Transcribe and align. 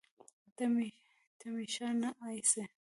ته 1.39 1.47
مې 1.55 1.65
ښه 1.73 1.87
نه 2.01 2.09
ايسې 2.25 2.63